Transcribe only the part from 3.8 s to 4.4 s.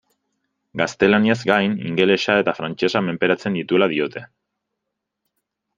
diote.